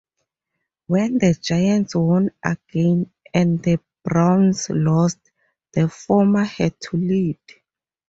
When 0.87 1.19
the 1.19 1.35
Giants 1.35 1.93
won 1.93 2.31
again 2.43 3.11
and 3.35 3.61
the 3.61 3.79
Browns 4.03 4.67
lost, 4.71 5.19
the 5.73 5.89
former 5.89 6.43
had 6.43 6.73
the 6.81 6.97
lead. 6.97 7.39